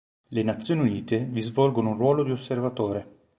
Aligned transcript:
Le 0.29 0.41
Nazioni 0.41 0.81
Unite 0.81 1.25
vi 1.29 1.41
svolgono 1.43 1.91
un 1.91 1.95
ruolo 1.97 2.23
di 2.23 2.31
osservatore. 2.31 3.17